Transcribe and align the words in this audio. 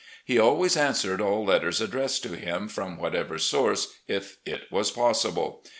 He 0.25 0.39
always 0.39 0.75
answered 0.75 1.21
all 1.21 1.45
letters 1.45 1.79
addressed 1.79 2.23
to 2.23 2.29
him, 2.35 2.67
from 2.67 2.97
whatever 2.97 3.37
source, 3.37 3.99
if 4.07 4.37
it 4.47 4.61
was 4.71 4.89
possible. 4.89 5.63